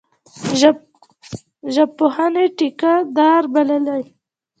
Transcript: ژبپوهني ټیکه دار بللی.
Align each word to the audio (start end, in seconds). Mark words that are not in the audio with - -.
ژبپوهني 1.75 2.45
ټیکه 2.57 2.93
دار 3.17 3.43
بللی. 3.53 4.03